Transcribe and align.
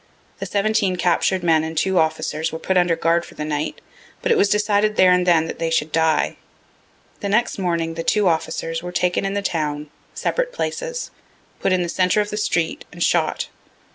The 0.39 0.47
seventeen 0.47 0.95
captur'd 0.95 1.43
men 1.43 1.63
and 1.63 1.77
two 1.77 1.99
officers 1.99 2.51
were 2.51 2.57
put 2.57 2.75
under 2.75 2.95
guard 2.95 3.23
for 3.23 3.35
the 3.35 3.45
night, 3.45 3.81
but 4.23 4.31
it 4.31 4.35
was 4.35 4.49
decided 4.49 4.95
there 4.95 5.11
and 5.11 5.27
then 5.27 5.45
that 5.45 5.59
they 5.59 5.69
should 5.69 5.91
die. 5.91 6.37
The 7.19 7.29
next 7.29 7.59
morning 7.59 7.93
the 7.93 8.01
two 8.01 8.27
officers 8.27 8.81
were 8.81 8.91
taken 8.91 9.25
in 9.25 9.35
the 9.35 9.43
town, 9.43 9.91
separate 10.15 10.53
places, 10.53 11.11
put 11.59 11.71
in 11.71 11.83
the 11.83 11.87
centre 11.87 12.19
of 12.19 12.31
the 12.31 12.37
street, 12.37 12.83
and 12.91 13.03
shot. 13.03 13.49